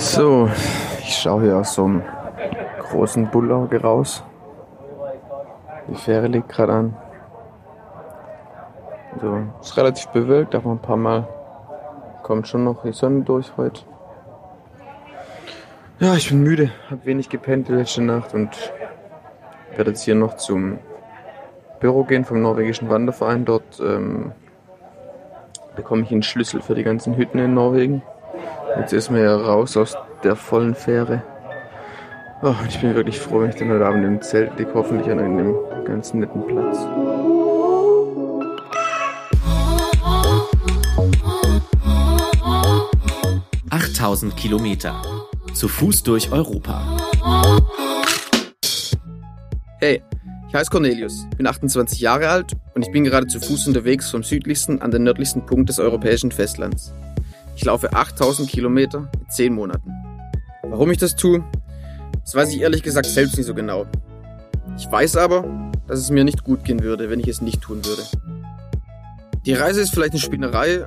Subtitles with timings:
[0.00, 0.48] So,
[1.00, 2.02] ich schaue hier aus so einem
[2.78, 4.24] großen Bullauge raus.
[5.88, 6.96] Die Fähre liegt gerade an.
[9.20, 11.28] So, ist relativ bewölkt, aber ein paar Mal
[12.22, 13.82] kommt schon noch die Sonne durch heute.
[15.98, 18.72] Ja, ich bin müde, habe wenig gepennt die letzte Nacht und
[19.76, 20.78] werde jetzt hier noch zum
[21.78, 23.44] Büro gehen vom norwegischen Wanderverein.
[23.44, 24.32] Dort ähm,
[25.76, 28.02] bekomme ich einen Schlüssel für die ganzen Hütten in Norwegen.
[28.78, 31.22] Jetzt ist mir ja raus aus der vollen Fähre.
[32.42, 35.18] Oh, ich bin wirklich froh, wenn ich dann heute Abend im Zelt liege, hoffentlich an
[35.18, 36.78] einem ganz netten Platz.
[43.70, 45.02] 8000 Kilometer.
[45.52, 46.96] Zu Fuß durch Europa.
[49.80, 50.02] Hey,
[50.48, 54.22] ich heiße Cornelius, bin 28 Jahre alt und ich bin gerade zu Fuß unterwegs vom
[54.22, 56.94] südlichsten an den nördlichsten Punkt des europäischen Festlands.
[57.60, 59.92] Ich laufe 8000 Kilometer in 10 Monaten.
[60.62, 61.44] Warum ich das tue,
[62.22, 63.84] das weiß ich ehrlich gesagt selbst nicht so genau.
[64.78, 65.44] Ich weiß aber,
[65.86, 68.02] dass es mir nicht gut gehen würde, wenn ich es nicht tun würde.
[69.44, 70.86] Die Reise ist vielleicht eine Spinnerei,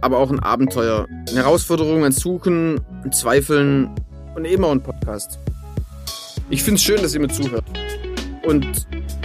[0.00, 1.06] aber auch ein Abenteuer.
[1.28, 3.90] Eine Herausforderung, ein Suchen, ein Zweifeln
[4.34, 5.38] und eben auch ein Podcast.
[6.48, 7.66] Ich finde es schön, dass ihr mir zuhört.
[8.46, 8.66] Und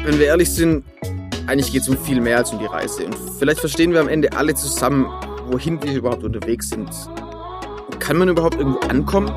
[0.04, 0.84] wenn wir ehrlich sind,
[1.48, 3.06] eigentlich geht es um viel mehr als um die Reise.
[3.06, 5.08] Und vielleicht verstehen wir am Ende alle zusammen,
[5.52, 6.90] wohin wir überhaupt unterwegs sind.
[8.00, 9.28] Kann man überhaupt irgendwo ankommen?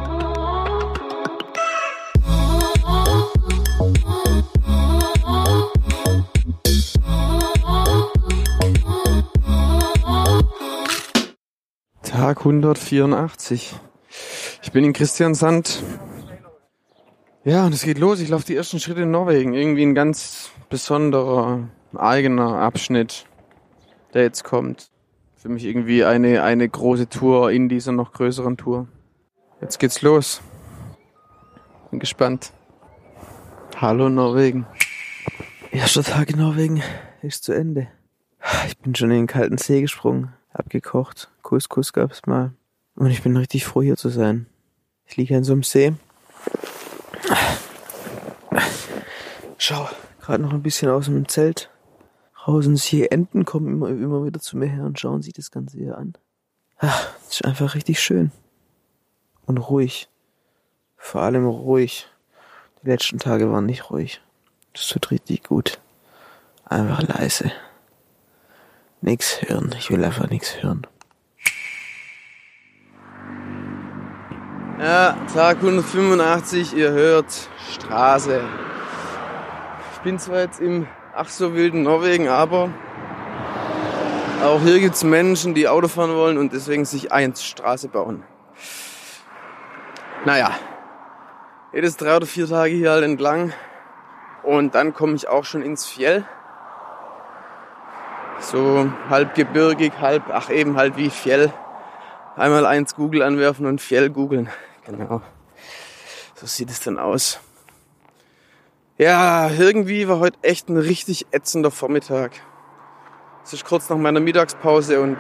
[12.03, 13.75] Tag 184.
[14.63, 15.83] Ich bin in Christiansand.
[17.45, 18.21] Ja, und es geht los.
[18.21, 19.55] Ich laufe die ersten Schritte in Norwegen.
[19.55, 23.27] Irgendwie ein ganz besonderer, eigener Abschnitt,
[24.15, 24.92] der jetzt kommt.
[25.43, 28.87] Für mich irgendwie eine, eine große Tour in dieser noch größeren Tour.
[29.61, 30.41] Jetzt geht's los.
[31.91, 32.53] Bin gespannt.
[33.77, 34.69] Hallo Norwegen.
[35.73, 36.81] Erster Tag in Norwegen
[37.23, 37.89] ist zu Ende.
[38.69, 41.29] Ich bin schon in den kalten See gesprungen, abgekocht.
[41.43, 42.53] Couscous gab's mal.
[42.95, 44.47] Und ich bin richtig froh hier zu sein.
[45.07, 45.93] Ich liege in so einem See.
[49.59, 49.89] Schau,
[50.21, 51.72] gerade noch ein bisschen aus dem Zelt
[52.47, 55.97] die Enten kommen immer, immer wieder zu mir her und schauen sich das Ganze hier
[55.97, 56.15] an.
[56.79, 58.33] Ach, ist einfach richtig schön.
[59.47, 60.09] Und ruhig.
[60.97, 62.09] Vor allem ruhig.
[62.83, 64.21] Die letzten Tage waren nicht ruhig.
[64.73, 65.81] Das tut richtig gut.
[66.65, 67.53] Einfach leise.
[69.01, 69.75] Nix hören.
[69.79, 70.87] Ich will einfach nichts hören.
[74.81, 77.33] Ja, Tag 185, ihr hört
[77.71, 78.43] Straße.
[79.95, 82.71] Ich bin zwar jetzt im ach so wilden Norwegen, aber
[84.43, 88.25] auch hier gibt's Menschen, die Auto fahren wollen und deswegen sich eins Straße bauen.
[90.25, 90.53] Naja,
[91.73, 93.53] jedes drei oder vier Tage hier halt entlang
[94.43, 96.25] und dann komme ich auch schon ins Fjell.
[98.41, 101.53] So halb gebirgig, halb, ach eben halt wie Fjell.
[102.35, 104.49] Einmal eins Google anwerfen und Fjell googeln.
[104.85, 105.23] Genau.
[106.35, 107.39] So sieht es dann aus.
[109.03, 112.31] Ja, irgendwie war heute echt ein richtig ätzender Vormittag.
[113.43, 115.19] Es ist kurz nach meiner Mittagspause und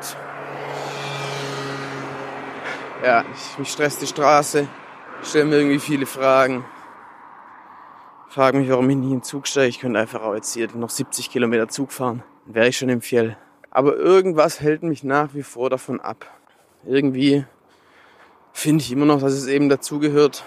[3.05, 4.69] ja, ich, mich stresst die Straße,
[5.25, 6.65] stelle mir irgendwie viele Fragen.
[8.29, 9.71] Frage mich, warum ich nie im Zug steige.
[9.71, 12.23] Ich könnte einfach auch jetzt hier noch 70 Kilometer Zug fahren.
[12.47, 13.37] Dann wäre ich schon im Fjell.
[13.73, 16.25] Aber irgendwas hält mich nach wie vor davon ab.
[16.87, 17.47] Irgendwie
[18.53, 20.45] finde ich immer noch, dass es eben dazugehört.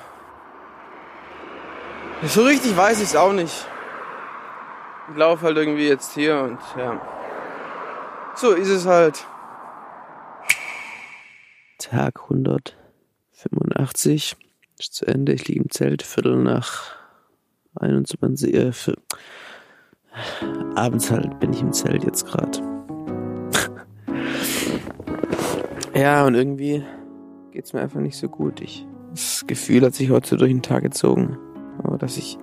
[2.23, 3.67] So richtig weiß ich es auch nicht.
[5.11, 6.99] Ich laufe halt irgendwie jetzt hier und ja.
[8.35, 9.25] So ist es halt.
[11.77, 14.35] Tag 185
[14.79, 15.33] ist zu Ende.
[15.33, 16.95] Ich liege im Zelt, Viertel nach
[17.75, 18.95] 21, äh, für,
[20.75, 22.59] abends halt bin ich im Zelt jetzt gerade.
[25.93, 26.83] ja, und irgendwie
[27.51, 28.61] geht's mir einfach nicht so gut.
[28.61, 31.37] Ich, das Gefühl hat sich heute durch den Tag gezogen.
[31.83, 32.37] Aber dass ich,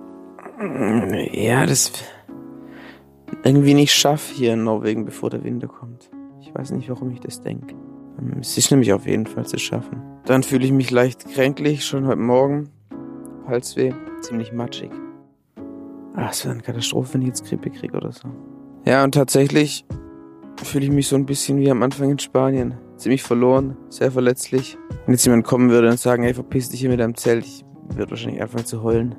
[1.31, 1.91] ja, das
[3.43, 6.09] irgendwie nicht schaffe hier in Norwegen, bevor der Winter kommt.
[6.41, 7.75] Ich weiß nicht, warum ich das denke.
[8.39, 10.01] Es ist nämlich auf jeden Fall zu schaffen.
[10.25, 12.69] Dann fühle ich mich leicht kränklich, schon heute Morgen.
[13.47, 13.91] Halsweh,
[14.21, 14.91] ziemlich matschig.
[16.15, 18.29] Ah, es wäre eine Katastrophe, wenn ich jetzt Grippe kriege oder so.
[18.85, 19.85] Ja, und tatsächlich
[20.63, 24.77] fühle ich mich so ein bisschen wie am Anfang in Spanien ziemlich verloren, sehr verletzlich.
[25.05, 27.65] Wenn jetzt jemand kommen würde und sagen, hey, verpiss dich hier mit deinem Zelt, ich
[27.89, 29.15] würde wahrscheinlich anfangen zu heulen.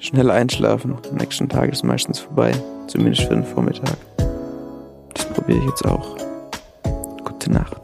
[0.00, 0.96] Schnell einschlafen.
[1.10, 2.52] Am nächsten Tag ist meistens vorbei.
[2.86, 3.96] Zumindest für den Vormittag.
[5.14, 6.16] Das probiere ich jetzt auch.
[7.24, 7.77] Gute Nacht.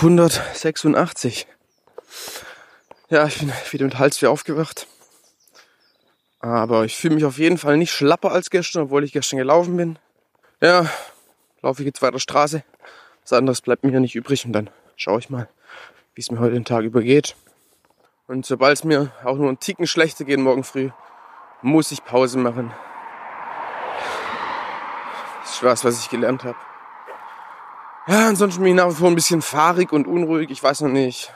[0.00, 1.46] 186.
[3.10, 4.86] Ja, ich bin wieder mit Hals wie aufgewacht.
[6.38, 9.76] Aber ich fühle mich auf jeden Fall nicht schlapper als gestern, obwohl ich gestern gelaufen
[9.76, 9.98] bin.
[10.62, 10.86] Ja,
[11.60, 12.64] laufe ich jetzt weiter Straße.
[13.24, 15.50] Was anderes bleibt mir nicht übrig und dann schaue ich mal,
[16.14, 17.36] wie es mir heute den Tag übergeht.
[18.26, 20.88] Und sobald es mir auch nur einen Ticken schlechter geht morgen früh,
[21.60, 22.72] muss ich Pause machen.
[25.42, 26.56] Das ist was, was ich gelernt habe.
[28.06, 30.50] Ja, ansonsten bin ich nach wie vor ein bisschen fahrig und unruhig.
[30.50, 31.32] Ich weiß noch nicht,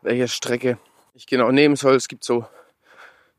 [0.00, 0.78] welche Strecke
[1.14, 1.94] ich genau nehmen soll.
[1.94, 2.46] Es gibt so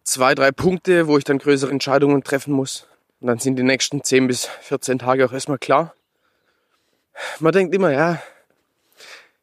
[0.04, 2.88] zwei, drei Punkte, wo ich dann größere Entscheidungen treffen muss.
[3.19, 5.95] Und dann sind die nächsten 10 bis 14 Tage auch erstmal klar.
[7.39, 8.21] Man denkt immer, ja,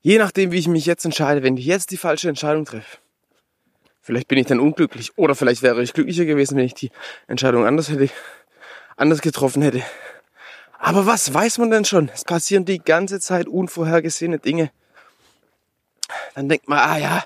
[0.02, 2.98] je nachdem, wie ich mich jetzt entscheide, wenn ich jetzt die falsche Entscheidung treffe,
[4.00, 6.90] vielleicht bin ich dann unglücklich oder vielleicht wäre ich glücklicher gewesen, wenn ich die
[7.26, 8.10] Entscheidung anders hätte,
[8.96, 9.82] anders getroffen hätte.
[10.82, 12.10] Aber was weiß man denn schon?
[12.14, 14.70] Es passieren die ganze Zeit unvorhergesehene Dinge.
[16.34, 17.24] Dann denkt man, ah ja,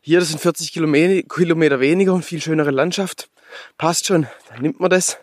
[0.00, 3.30] hier das sind 40 Kilometer weniger und viel schönere Landschaft.
[3.78, 4.26] Passt schon.
[4.50, 5.18] Dann nimmt man das.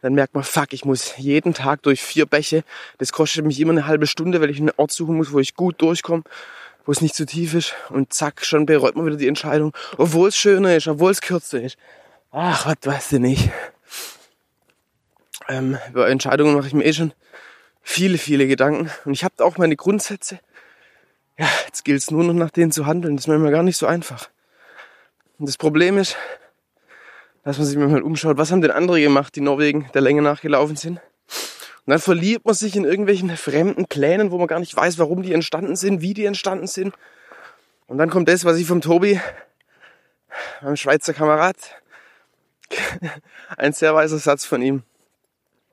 [0.00, 2.62] Dann merkt man, fuck, ich muss jeden Tag durch vier Bäche.
[2.98, 5.56] Das kostet mich immer eine halbe Stunde, weil ich einen Ort suchen muss, wo ich
[5.56, 6.22] gut durchkomme,
[6.86, 7.74] wo es nicht zu tief ist.
[7.88, 11.60] Und zack, schon bereut man wieder die Entscheidung, obwohl es schöner ist, obwohl es kürzer
[11.60, 11.78] ist.
[12.30, 13.50] Ach, was weißt du nicht.
[15.48, 17.12] Ähm, über Entscheidungen mache ich mir eh schon
[17.82, 18.90] viele, viele Gedanken.
[19.04, 20.40] Und ich habe auch meine Grundsätze.
[21.38, 23.16] Ja, jetzt gilt es nur noch nach denen zu handeln.
[23.16, 24.30] Das ist manchmal gar nicht so einfach.
[25.38, 26.16] Und das Problem ist,
[27.42, 30.76] dass man sich mal umschaut, was haben denn andere gemacht, die Norwegen der Länge nachgelaufen
[30.76, 31.00] sind.
[31.86, 35.22] Und dann verliert man sich in irgendwelchen fremden Plänen, wo man gar nicht weiß, warum
[35.22, 36.94] die entstanden sind, wie die entstanden sind.
[37.86, 39.20] Und dann kommt das, was ich vom Tobi,
[40.62, 41.56] meinem Schweizer Kamerad,
[43.58, 44.82] ein sehr weiser Satz von ihm,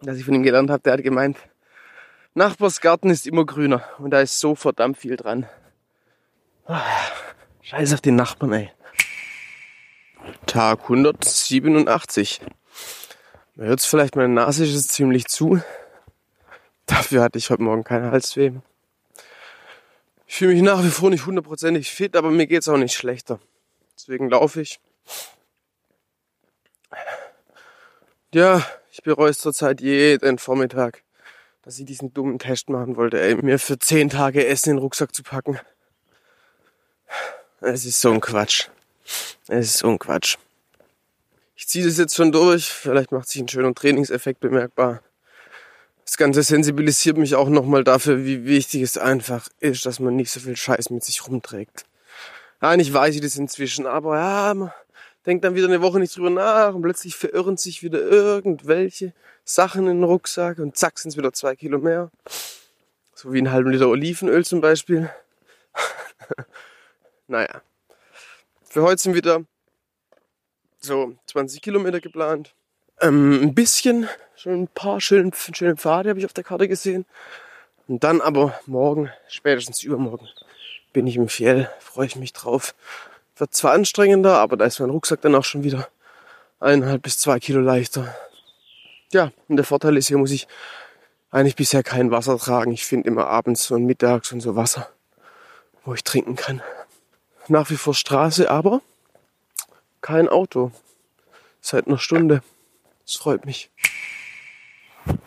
[0.02, 1.38] dass ich von ihm gelernt habe, der hat gemeint,
[2.34, 5.48] Nachbarsgarten ist immer grüner und da ist so verdammt viel dran.
[6.66, 6.82] Ah,
[7.62, 8.72] scheiß auf den Nachbarn, ey.
[10.46, 12.42] Tag 187.
[13.56, 15.62] Man hört vielleicht, meine Nase ist ziemlich zu.
[16.86, 18.52] Dafür hatte ich heute Morgen keine Halsweh.
[20.26, 23.40] Ich fühle mich nach wie vor nicht hundertprozentig fit, aber mir geht's auch nicht schlechter.
[23.98, 24.80] Deswegen laufe ich.
[28.34, 31.04] Ja, ich bereue es zurzeit jeden Vormittag,
[31.64, 34.82] dass ich diesen dummen Test machen wollte, ey, mir für zehn Tage Essen in den
[34.82, 35.60] Rucksack zu packen.
[37.62, 38.68] Es ist so ein Quatsch.
[39.48, 40.38] Es ist so ein Quatsch.
[41.56, 42.66] Ich ziehe das jetzt schon durch.
[42.66, 45.02] Vielleicht macht sich ein schöner Trainingseffekt bemerkbar.
[46.04, 50.32] Das Ganze sensibilisiert mich auch nochmal dafür, wie wichtig es einfach ist, dass man nicht
[50.32, 51.86] so viel Scheiß mit sich rumträgt.
[52.60, 54.74] Eigentlich weiß ich das inzwischen, aber ja,
[55.26, 59.14] denkt dann wieder eine Woche nicht drüber nach und plötzlich verirren sich wieder irgendwelche
[59.44, 62.12] Sachen in den Rucksack und zack sind es wieder zwei Kilo mehr.
[63.14, 65.10] So wie einen halben Liter Olivenöl zum Beispiel.
[67.28, 67.62] naja.
[68.64, 69.44] Für heute sind wieder
[70.80, 72.56] so 20 Kilometer geplant.
[73.02, 77.06] Ähm, ein bisschen, schon ein paar schöne, schöne Pfade habe ich auf der Karte gesehen.
[77.88, 80.28] Und dann aber morgen, spätestens übermorgen,
[80.94, 82.74] bin ich im Fjell, freue ich mich drauf.
[83.42, 85.88] Wird zwar anstrengender, aber da ist mein Rucksack dann auch schon wieder
[86.60, 88.16] eineinhalb bis zwei Kilo leichter.
[89.12, 90.48] Ja, und der Vorteil ist, hier muss ich
[91.32, 92.72] eigentlich bisher kein Wasser tragen.
[92.72, 94.92] Ich finde immer abends und mittags und so Wasser,
[95.84, 96.62] wo ich trinken kann.
[97.48, 98.82] Nach wie vor Straße, aber
[100.02, 100.72] kein Auto.
[101.62, 102.44] Seit einer Stunde.
[103.08, 103.72] Das freut mich.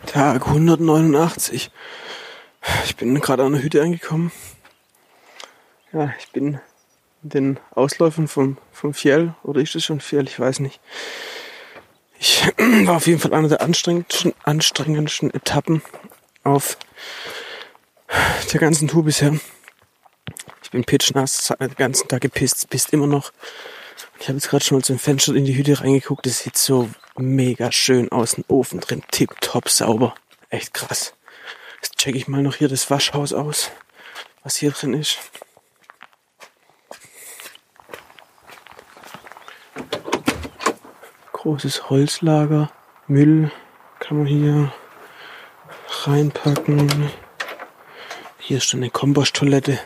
[0.05, 1.69] Tag 189.
[2.85, 4.31] Ich bin gerade an der Hütte angekommen.
[5.91, 6.61] Ja, ich bin
[7.29, 10.27] den Ausläufern vom, vom Fjell, oder ist das schon Fjell?
[10.27, 10.79] Ich weiß nicht.
[12.19, 12.43] Ich
[12.85, 15.81] war auf jeden Fall einer der anstrengendsten, anstrengendsten Etappen
[16.43, 16.77] auf
[18.53, 19.37] der ganzen Tour bisher.
[20.63, 23.31] Ich bin pitchnass, den ganzen Tag gepisst, pisst immer noch.
[24.19, 26.25] Ich habe jetzt gerade schon mal zum Fenster in die Hütte reingeguckt.
[26.25, 28.37] Das sieht so mega schön aus.
[28.37, 30.15] Ein Ofen drin, tipptopp sauber.
[30.49, 31.13] Echt krass.
[31.81, 33.71] Jetzt checke ich mal noch hier das Waschhaus aus,
[34.43, 35.17] was hier drin ist.
[41.45, 42.71] Großes Holzlager.
[43.05, 43.51] Müll
[43.99, 44.73] kann man hier
[46.03, 47.11] reinpacken.
[48.39, 49.77] Hier ist schon eine Komposttoilette.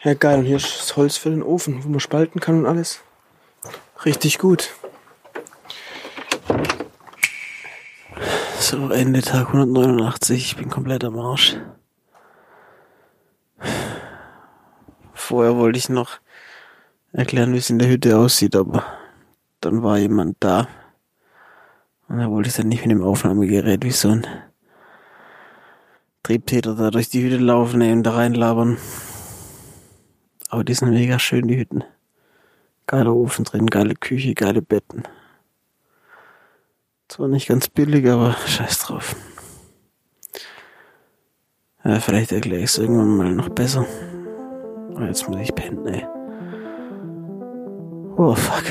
[0.00, 0.38] Ja, geil.
[0.38, 3.02] Und hier ist das Holz für den Ofen, wo man spalten kann und alles.
[4.06, 4.70] Richtig gut.
[8.58, 10.42] So, Ende Tag 189.
[10.42, 11.58] Ich bin komplett am Arsch.
[15.12, 16.12] Vorher wollte ich noch
[17.12, 18.84] erklären, wie es in der Hütte aussieht, aber
[19.60, 20.66] dann war jemand da.
[22.08, 24.26] Und da wollte ich dann nicht mit dem Aufnahmegerät wie so ein
[26.22, 28.78] Triebtäter da durch die Hütte laufen und da reinlabern.
[30.48, 31.84] Aber die sind mega schön, die Hütten.
[32.86, 35.02] Geiler Ofen drin, geile Küche, geile Betten.
[37.08, 39.16] Zwar nicht ganz billig, aber scheiß drauf.
[41.84, 43.86] Ja, vielleicht erkläre ich es irgendwann mal noch besser.
[44.94, 46.06] Aber jetzt muss ich pennen, ey.
[48.16, 48.64] Oh, fuck.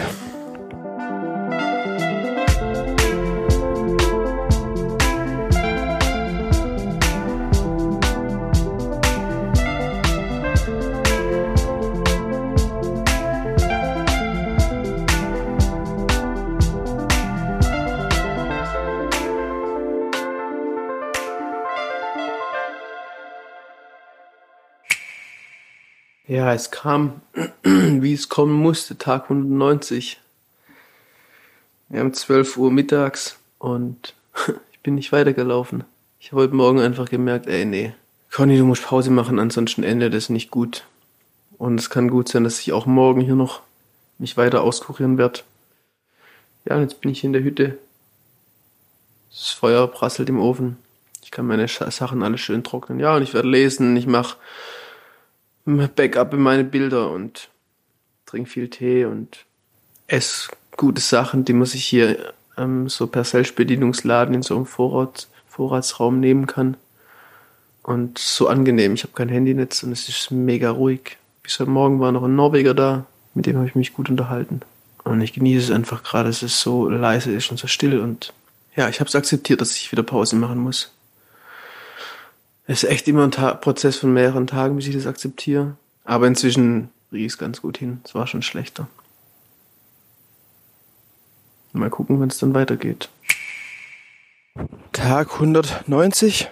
[26.28, 27.22] Ja, es kam,
[27.64, 30.20] wie es kommen musste, Tag 190.
[31.88, 34.14] Wir haben 12 Uhr mittags und
[34.74, 35.86] ich bin nicht weitergelaufen.
[36.20, 37.94] Ich habe heute Morgen einfach gemerkt, ey, nee,
[38.30, 40.84] Conny, du musst Pause machen, ansonsten endet es nicht gut.
[41.58, 43.62] Und es kann gut sein, dass ich auch morgen hier noch
[44.18, 45.40] mich weiter auskurieren werde.
[46.66, 47.78] Ja, und jetzt bin ich in der Hütte.
[49.30, 50.76] Das Feuer prasselt im Ofen.
[51.24, 53.00] Ich kann meine Sachen alle schön trocknen.
[53.00, 54.36] Ja, und ich werde lesen, ich mache
[55.68, 57.50] Backup in meine Bilder und
[58.26, 59.46] trinke viel Tee und
[60.08, 65.28] esse gute Sachen, die man sich hier ähm, so per Selbstbedienungsladen in so einem Vorrat,
[65.48, 66.78] Vorratsraum nehmen kann.
[67.84, 68.94] Und so angenehm.
[68.94, 71.18] Ich habe kein Handynetz und es ist mega ruhig.
[71.42, 74.62] Bis heute Morgen war noch ein Norweger da, mit dem habe ich mich gut unterhalten.
[75.06, 78.00] Und ich genieße es einfach gerade, dass es so leise ist und so still.
[78.00, 78.34] Und
[78.76, 80.92] ja, ich habe es akzeptiert, dass ich wieder Pause machen muss.
[82.70, 85.78] Es ist echt immer ein Ta Prozess von mehreren Tagen, bis ich das akzeptiere.
[86.04, 88.02] Aber inzwischen riech es ganz gut hin.
[88.04, 88.88] Es war schon schlechter.
[91.72, 93.10] Mal gucken, wenn es dann weitergeht.
[94.92, 96.50] Tag 190.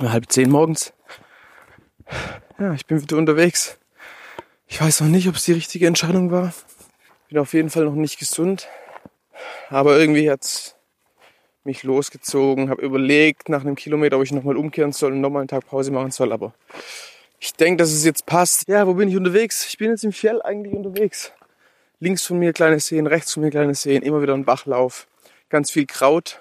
[0.00, 0.92] Halb zehn morgens.
[2.58, 3.78] Ja, ich bin wieder unterwegs.
[4.66, 6.52] Ich weiß noch nicht, ob es die richtige Entscheidung war.
[7.28, 8.66] Bin auf jeden Fall noch nicht gesund.
[9.70, 10.74] Aber irgendwie hat's
[11.68, 15.48] mich losgezogen, habe überlegt nach einem Kilometer, ob ich nochmal umkehren soll und nochmal einen
[15.48, 16.54] Tag Pause machen soll, aber
[17.38, 18.66] ich denke, dass es jetzt passt.
[18.68, 19.66] Ja, wo bin ich unterwegs?
[19.66, 21.30] Ich bin jetzt im Fjell eigentlich unterwegs.
[22.00, 25.06] Links von mir kleine Seen, rechts von mir kleine Seen, immer wieder ein Bachlauf,
[25.50, 26.40] ganz viel Kraut.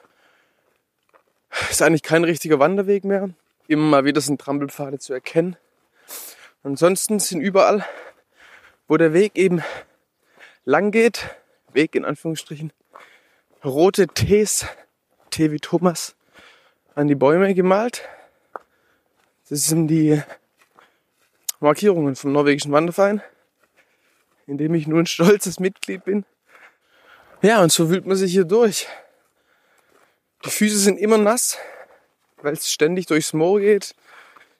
[1.69, 3.29] Ist eigentlich kein richtiger Wanderweg mehr.
[3.67, 5.57] Immer mal wieder sind Trampelpfade zu erkennen.
[6.63, 7.85] Ansonsten sind überall,
[8.87, 9.61] wo der Weg eben
[10.63, 11.35] lang geht,
[11.73, 12.71] Weg in Anführungsstrichen,
[13.63, 14.65] rote Tees
[15.29, 16.15] T wie Thomas
[16.95, 18.03] an die Bäume gemalt.
[19.49, 20.21] Das sind die
[21.59, 23.21] Markierungen vom norwegischen Wanderverein,
[24.45, 26.25] in dem ich nur ein stolzes Mitglied bin.
[27.41, 28.87] Ja, und so wühlt man sich hier durch.
[30.43, 31.57] Die Füße sind immer nass,
[32.41, 33.95] weil es ständig durchs Moor geht.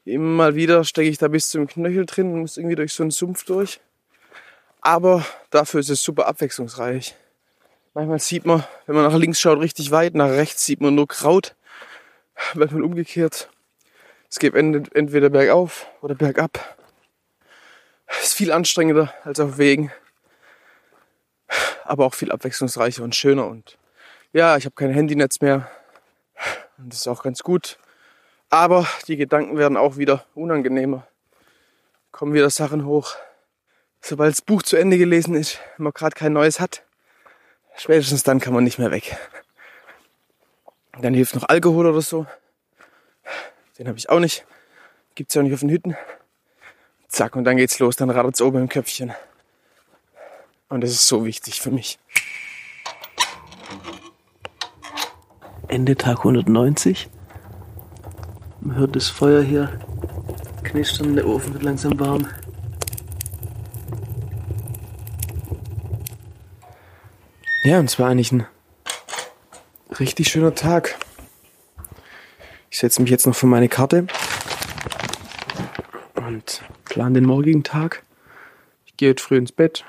[0.06, 3.04] Immer mal wieder stecke ich da bis zum Knöchel drin und muss irgendwie durch so
[3.04, 3.80] einen Sumpf durch.
[4.82, 7.16] Aber dafür ist es super abwechslungsreich.
[7.98, 11.08] Manchmal sieht man, wenn man nach links schaut, richtig weit, nach rechts sieht man nur
[11.08, 11.56] Kraut,
[12.54, 13.50] weil man umgekehrt.
[14.30, 16.78] Es geht entweder bergauf oder bergab.
[18.22, 19.92] Ist viel anstrengender als auf Wegen,
[21.86, 23.48] aber auch viel abwechslungsreicher und schöner.
[23.48, 23.80] Und
[24.32, 25.68] ja, ich habe kein Handynetz mehr
[26.78, 27.80] und das ist auch ganz gut.
[28.52, 31.08] Aber die Gedanken werden auch wieder unangenehmer.
[32.12, 33.16] Kommen wieder Sachen hoch.
[34.02, 36.84] Sobald das Buch zu Ende gelesen ist, wenn man gerade kein neues hat,
[37.78, 39.16] Spätestens dann kann man nicht mehr weg.
[41.00, 42.26] Dann hilft noch Alkohol oder so.
[43.78, 44.46] Den habe ich auch nicht.
[45.14, 45.96] Gibt's ja auch nicht auf den Hütten.
[47.08, 47.96] Zack, und dann geht's los.
[47.96, 49.14] Dann radert's oben im Köpfchen.
[50.70, 52.00] Und das ist so wichtig für mich.
[55.68, 57.10] Ende Tag 190.
[58.62, 59.80] Man hört das Feuer hier
[60.64, 62.28] knistern, der Ofen wird langsam warm.
[67.68, 68.48] Ja, und es war eigentlich ein
[70.00, 70.98] richtig schöner Tag.
[72.70, 74.08] Ich setze mich jetzt noch vor meine Karte
[76.16, 78.04] und plane den morgigen Tag.
[78.86, 79.84] Ich gehe heute früh ins Bett,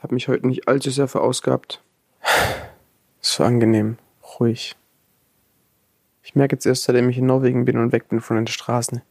[0.00, 1.82] habe mich heute nicht allzu sehr verausgabt.
[3.20, 3.98] Es war angenehm,
[4.40, 4.74] ruhig.
[6.22, 9.02] Ich merke jetzt erst, seitdem ich in Norwegen bin und weg bin von den Straßen,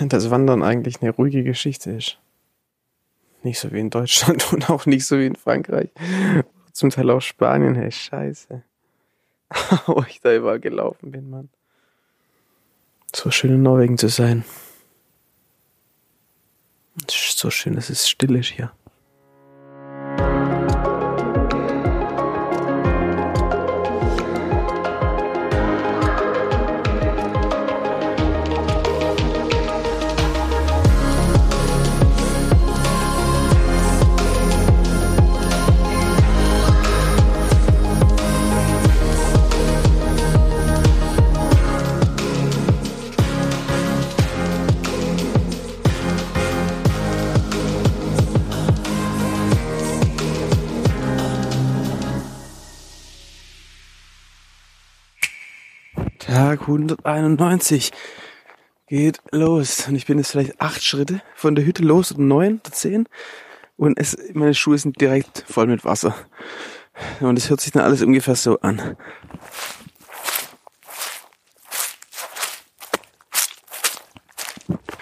[0.00, 2.18] dass Wandern eigentlich eine ruhige Geschichte ist.
[3.44, 5.90] Nicht so wie in Deutschland und auch nicht so wie in Frankreich,
[6.80, 8.62] zum Teil auch Spanien, hey, scheiße.
[9.86, 11.50] Wo ich da überall gelaufen bin, Mann.
[13.14, 14.44] So schön in Norwegen zu sein.
[17.08, 18.72] So schön, dass es still ist hier.
[56.70, 57.92] 191
[58.86, 59.88] geht los.
[59.88, 63.06] Und ich bin jetzt vielleicht acht Schritte von der Hütte los oder neun oder zehn.
[63.76, 66.14] Und es, meine Schuhe sind direkt voll mit Wasser.
[67.20, 68.96] Und es hört sich dann alles ungefähr so an.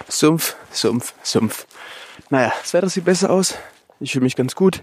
[0.09, 1.67] Sumpf, Sumpf, Sumpf.
[2.31, 3.55] Naja, das Wetter sieht besser aus.
[4.01, 4.83] Ich fühle mich ganz gut.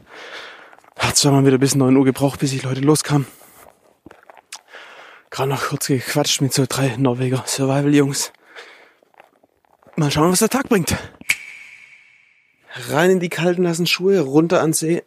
[0.97, 3.25] Hat zwar mal wieder bis 9 Uhr gebraucht, bis ich Leute loskam.
[5.35, 8.31] Gerade noch kurz gequatscht mit so drei Norweger Survival-Jungs.
[9.97, 10.95] Mal schauen, was der Tag bringt.
[12.87, 15.03] Rein in die kalten nassen Schuhe, runter ans See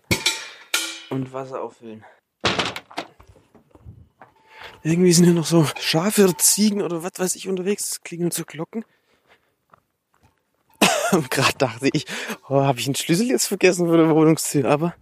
[1.09, 2.05] und Wasser auffüllen.
[4.83, 8.03] Irgendwie sind hier noch so Schafe oder Ziegen oder was weiß ich unterwegs.
[8.03, 8.85] Klingeln so Glocken.
[11.13, 12.05] Und gerade dachte ich,
[12.51, 14.95] oh, habe ich einen Schlüssel jetzt vergessen für die Wohnungstür, aber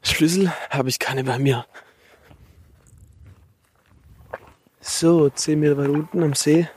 [0.00, 1.66] Schlüssel habe ich keine bei mir.
[5.00, 6.68] So, 10 Meter weit unten am See.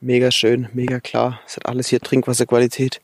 [0.00, 1.40] Mega schön, mega klar.
[1.48, 3.00] Es hat alles hier Trinkwasserqualität.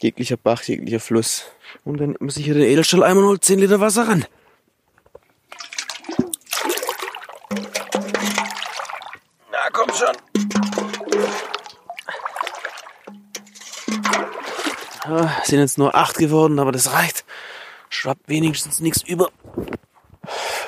[0.00, 1.44] Jeglicher Bach, jeglicher Fluss.
[1.84, 4.24] Und dann muss ich hier den Edelstahl einmal holt 10 Liter Wasser ran.
[9.52, 10.16] Na komm schon.
[15.04, 17.24] Ah, sind jetzt nur 8 geworden, aber das reicht.
[17.88, 19.30] Schwappt wenigstens nichts über.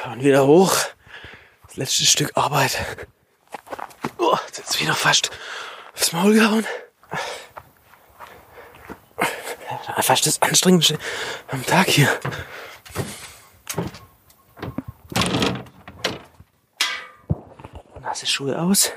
[0.06, 0.76] Und wieder hoch.
[1.72, 2.76] Das letzte Stück Arbeit.
[4.18, 5.30] Oh, jetzt wieder fast
[5.94, 6.66] aufs Maul gehauen.
[10.00, 10.98] Fast das Anstrengendste
[11.48, 12.11] am Tag hier.
[18.02, 18.92] Nasse Schuhe aus.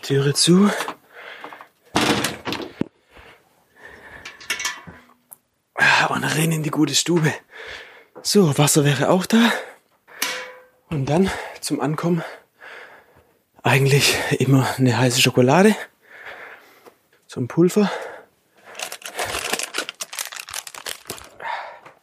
[0.00, 0.70] Türe zu.
[6.08, 7.34] Und rein in die gute Stube.
[8.22, 9.52] So, Wasser wäre auch da.
[10.98, 11.30] Und dann
[11.60, 12.24] zum Ankommen
[13.62, 15.76] eigentlich immer eine heiße Schokolade.
[17.28, 17.88] Zum Pulver.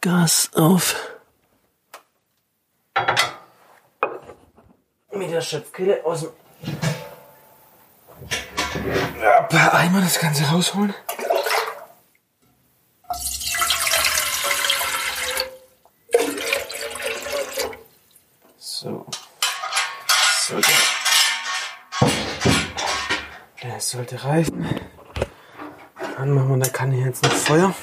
[0.00, 0.96] Gas auf.
[5.12, 6.30] Mit der Schöpfkelle aus dem
[9.72, 10.94] Eimer das Ganze rausholen.
[18.86, 19.04] So.
[20.56, 20.72] Sollte.
[23.60, 24.64] Das sollte reichen.
[26.16, 27.74] Dann machen wir da kann hier jetzt noch Feuer.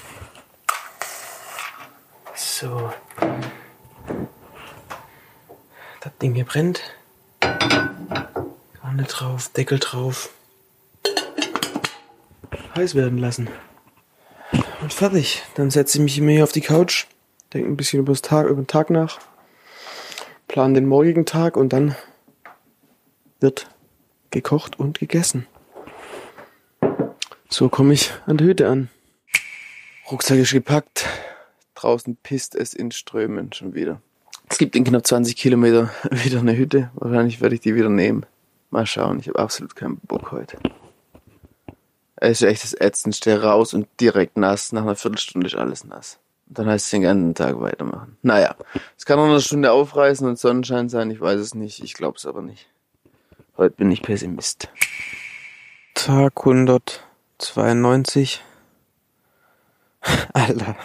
[2.33, 2.91] So.
[6.01, 6.81] Das Ding hier brennt.
[7.39, 10.31] Kanne drauf, Deckel drauf.
[12.75, 13.49] Heiß werden lassen.
[14.81, 15.43] Und fertig.
[15.53, 17.05] Dann setze ich mich immer hier auf die Couch,
[17.53, 19.19] denke ein bisschen über, Tag, über den Tag nach,
[20.47, 21.95] plan den morgigen Tag und dann
[23.43, 23.67] wird
[24.31, 25.45] gekocht und gegessen.
[27.49, 28.89] So komme ich an der Hütte an.
[30.09, 31.05] Rucksack ist gepackt.
[31.75, 34.01] Draußen pisst es in Strömen schon wieder.
[34.49, 36.89] Es gibt in knapp 20 Kilometer wieder eine Hütte.
[36.95, 38.25] Wahrscheinlich werde ich die wieder nehmen.
[38.71, 39.19] Mal schauen.
[39.19, 40.57] Ich habe absolut keinen Bock heute.
[42.15, 43.43] Es ist echt das Ätzendste.
[43.43, 44.71] Raus und direkt nass.
[44.71, 46.17] Nach einer Viertelstunde ist alles nass.
[46.47, 48.17] Und dann heißt es den ganzen Tag weitermachen.
[48.21, 48.55] Naja,
[48.97, 51.11] es kann noch eine Stunde aufreißen und Sonnenschein sein.
[51.11, 51.83] Ich weiß es nicht.
[51.83, 52.67] Ich glaube es aber nicht.
[53.55, 54.67] Heute bin ich Pessimist.
[55.93, 58.43] Tag 192.
[60.33, 60.75] Alter.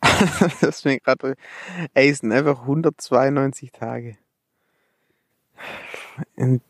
[0.60, 1.34] das ist mir gerade.
[1.92, 4.16] Ey, es sind einfach 192 Tage.
[6.36, 6.62] Und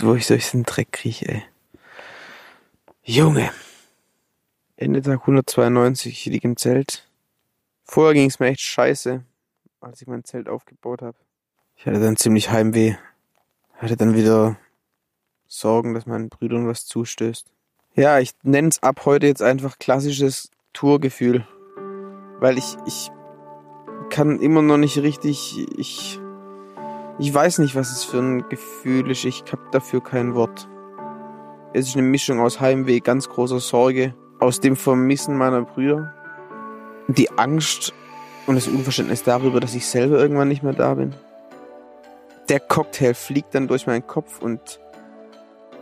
[0.00, 1.44] wo ich durch den Dreck kriege, ey.
[3.04, 3.52] Junge.
[4.76, 7.08] Ende Tag 192, ich liege im Zelt.
[7.84, 9.24] Vorher ging es mir echt scheiße,
[9.80, 11.16] als ich mein Zelt aufgebaut habe.
[11.76, 12.96] Ich hatte dann ziemlich Heimweh.
[13.76, 14.56] Hatte dann wieder
[15.48, 17.50] Sorgen, dass meinen Brüdern was zustößt.
[17.94, 21.46] Ja, ich nenne es ab heute jetzt einfach klassisches Tourgefühl.
[22.38, 23.10] Weil ich, ich
[24.10, 26.20] kann immer noch nicht richtig, ich,
[27.18, 29.24] ich weiß nicht, was es für ein Gefühl ist.
[29.24, 30.68] Ich habe dafür kein Wort.
[31.72, 36.14] Es ist eine Mischung aus Heimweh, ganz großer Sorge, aus dem Vermissen meiner Brüder,
[37.08, 37.92] die Angst
[38.46, 41.14] und das Unverständnis darüber, dass ich selber irgendwann nicht mehr da bin.
[42.48, 44.80] Der Cocktail fliegt dann durch meinen Kopf und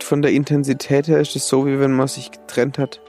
[0.06, 3.00] von der Intensität her ist es so, wie wenn man sich getrennt hat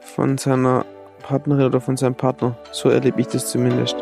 [0.00, 0.86] von seiner
[1.22, 2.56] Partnerin oder von seinem Partner.
[2.72, 3.96] So erlebe ich das zumindest.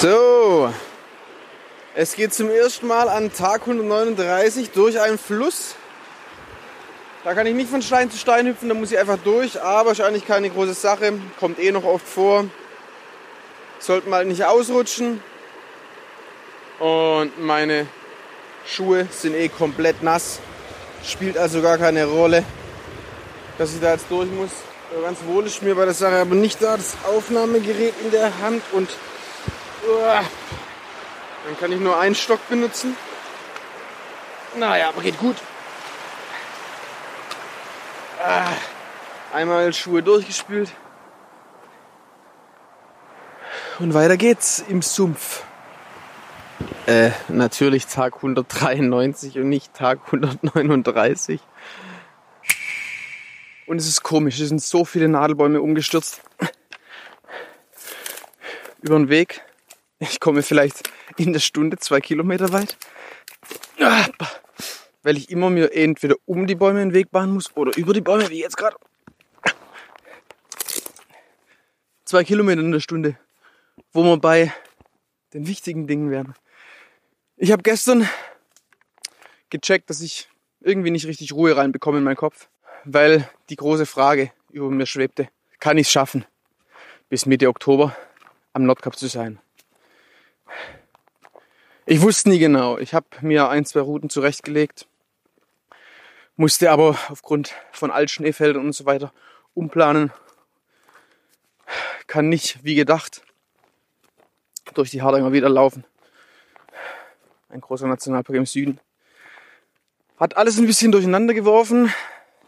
[0.00, 0.29] So,
[1.94, 5.74] es geht zum ersten Mal an Tag 139 durch einen Fluss.
[7.24, 9.90] Da kann ich nicht von Stein zu Stein hüpfen, da muss ich einfach durch, aber
[9.90, 12.46] eigentlich keine große Sache, kommt eh noch oft vor.
[13.78, 15.22] Sollten mal nicht ausrutschen.
[16.78, 17.86] Und meine
[18.66, 20.40] Schuhe sind eh komplett nass.
[21.04, 22.44] Spielt also gar keine Rolle,
[23.58, 24.50] dass ich da jetzt durch muss.
[25.02, 28.62] Ganz wohl ist mir bei der Sache aber nicht da das Aufnahmegerät in der Hand
[28.72, 28.88] und
[29.86, 30.24] uah,
[31.44, 32.96] dann kann ich nur einen Stock benutzen.
[34.56, 35.36] Naja, aber geht gut.
[38.22, 38.52] Ah,
[39.32, 40.72] einmal Schuhe durchgespült.
[43.78, 45.42] Und weiter geht's im Sumpf.
[46.86, 51.40] Äh, natürlich Tag 193 und nicht Tag 139.
[53.66, 56.20] Und es ist komisch, es sind so viele Nadelbäume umgestürzt.
[58.82, 59.42] Über den Weg.
[59.98, 62.76] Ich komme vielleicht in der Stunde zwei Kilometer weit.
[65.02, 68.00] Weil ich immer mir entweder um die Bäume den Weg bahnen muss oder über die
[68.00, 68.76] Bäume, wie jetzt gerade.
[72.04, 73.16] Zwei Kilometer in der Stunde,
[73.92, 74.52] wo wir bei
[75.32, 76.34] den wichtigen Dingen wären.
[77.36, 78.08] Ich habe gestern
[79.48, 80.28] gecheckt, dass ich
[80.60, 82.48] irgendwie nicht richtig Ruhe reinbekomme in meinen Kopf,
[82.84, 86.24] weil die große Frage über mir schwebte, kann ich es schaffen,
[87.08, 87.96] bis Mitte Oktober
[88.52, 89.38] am Nordkap zu sein?
[91.90, 92.78] Ich wusste nie genau.
[92.78, 94.86] Ich habe mir ein, zwei Routen zurechtgelegt,
[96.36, 99.12] musste aber aufgrund von Altschneefeldern und so weiter
[99.54, 100.12] umplanen.
[102.06, 103.22] Kann nicht, wie gedacht,
[104.74, 105.82] durch die Hardanger wieder laufen
[107.48, 108.78] ein großer Nationalpark im Süden.
[110.16, 111.92] Hat alles ein bisschen durcheinander geworfen,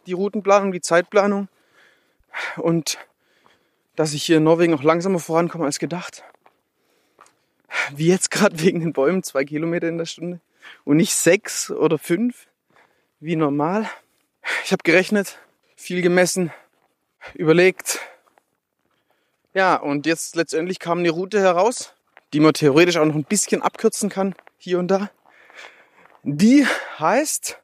[0.07, 1.49] die Routenplanung, die Zeitplanung
[2.59, 2.97] und
[3.97, 6.23] dass ich hier in Norwegen auch langsamer vorankomme als gedacht.
[7.95, 10.41] Wie jetzt gerade wegen den Bäumen, zwei Kilometer in der Stunde
[10.85, 12.47] und nicht sechs oder fünf
[13.21, 13.89] wie normal.
[14.65, 15.39] Ich habe gerechnet,
[15.77, 16.53] viel gemessen,
[17.35, 18.01] überlegt.
[19.55, 21.95] Ja, und jetzt letztendlich kam eine Route heraus,
[22.33, 25.11] die man theoretisch auch noch ein bisschen abkürzen kann, hier und da.
[26.25, 26.67] Die
[26.99, 27.59] heißt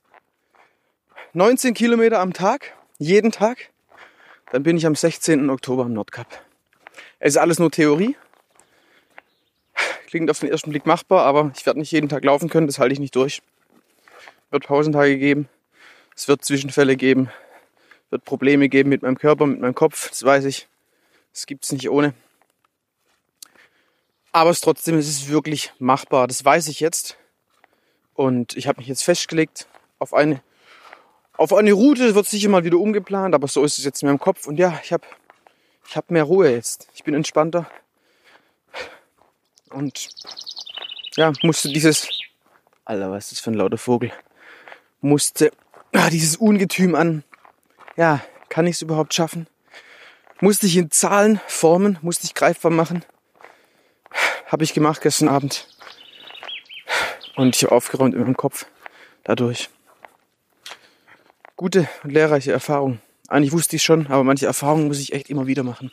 [1.33, 3.71] 19 Kilometer am Tag, jeden Tag.
[4.51, 5.51] Dann bin ich am 16.
[5.51, 6.27] Oktober am Nordkap.
[7.19, 8.17] Es ist alles nur Theorie.
[10.09, 12.79] Klingt auf den ersten Blick machbar, aber ich werde nicht jeden Tag laufen können, das
[12.79, 13.43] halte ich nicht durch.
[14.51, 15.51] Wird Pausentage geben,
[16.17, 17.29] es wird Zwischenfälle geben,
[18.09, 20.67] wird Probleme geben mit meinem Körper, mit meinem Kopf, das weiß ich.
[21.35, 22.15] Das gibt's nicht ohne.
[24.33, 26.27] Aber es trotzdem, es ist wirklich machbar.
[26.27, 27.19] Das weiß ich jetzt.
[28.15, 29.69] Und ich habe mich jetzt festgelegt
[29.99, 30.43] auf eine,
[31.37, 32.15] auf eine Route.
[32.15, 34.47] Wird sicher mal wieder umgeplant, aber so ist es jetzt in meinem Kopf.
[34.47, 35.07] Und ja, ich habe
[35.87, 36.89] ich hab mehr Ruhe jetzt.
[36.95, 37.71] Ich bin entspannter.
[39.71, 40.09] Und
[41.17, 42.09] ja, musste dieses,
[42.85, 44.13] Alter, was ist das für ein lauter Vogel?
[45.01, 45.53] Musste
[45.93, 47.25] ah, dieses Ungetüm an,
[47.97, 49.47] ja, kann ich es überhaupt schaffen?
[50.41, 53.05] Musste ich in Zahlen formen, musste ich greifbar machen.
[54.47, 55.67] Habe ich gemacht gestern Abend.
[57.37, 58.67] Und ich habe aufgeräumt in meinem Kopf
[59.25, 59.69] dadurch.
[61.57, 63.01] Gute und lehrreiche Erfahrung.
[63.29, 65.93] Eigentlich wusste ich schon, aber manche Erfahrungen muss ich echt immer wieder machen.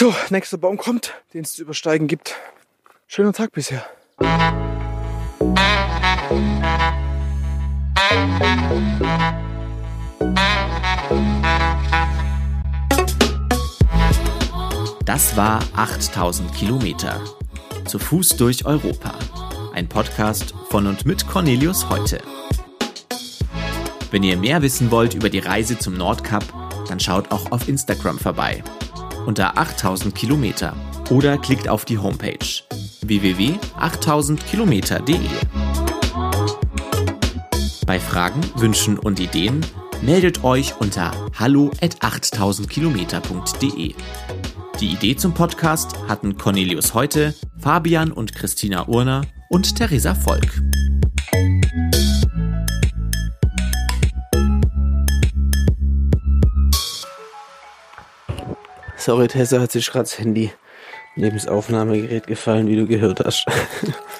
[0.00, 2.36] So, nächster Baum kommt, den es zu übersteigen gibt.
[3.08, 3.84] Schöner Tag bisher.
[15.04, 17.20] Das war 8000 Kilometer.
[17.84, 19.18] Zu Fuß durch Europa.
[19.74, 22.22] Ein Podcast von und mit Cornelius Heute.
[24.12, 26.44] Wenn ihr mehr wissen wollt über die Reise zum Nordkap,
[26.86, 28.62] dann schaut auch auf Instagram vorbei.
[29.28, 30.74] Unter 8000 Kilometer.
[31.10, 32.62] Oder klickt auf die Homepage
[33.02, 35.18] www.8000kilometer.de.
[37.86, 39.60] Bei Fragen, Wünschen und Ideen
[40.00, 43.94] meldet euch unter hallo at 8000kilometer.de.
[44.80, 50.62] Die Idee zum Podcast hatten Cornelius Heute, Fabian und Christina Urner und Theresa Volk.
[58.98, 60.50] Sorry, Tessa hat sich gerade das Handy
[61.14, 63.46] neben das Aufnahmegerät gefallen, wie du gehört hast.